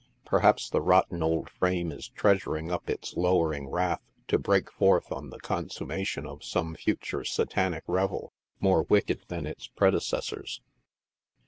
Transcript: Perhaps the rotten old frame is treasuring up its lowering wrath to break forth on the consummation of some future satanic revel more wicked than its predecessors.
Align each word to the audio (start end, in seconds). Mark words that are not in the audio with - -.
Perhaps 0.25 0.71
the 0.71 0.81
rotten 0.81 1.21
old 1.21 1.47
frame 1.47 1.91
is 1.91 2.07
treasuring 2.07 2.71
up 2.71 2.89
its 2.89 3.15
lowering 3.15 3.69
wrath 3.69 4.01
to 4.29 4.39
break 4.39 4.71
forth 4.71 5.11
on 5.11 5.29
the 5.29 5.39
consummation 5.39 6.25
of 6.25 6.43
some 6.43 6.73
future 6.73 7.23
satanic 7.23 7.83
revel 7.85 8.33
more 8.59 8.81
wicked 8.81 9.21
than 9.27 9.45
its 9.45 9.67
predecessors. 9.67 10.63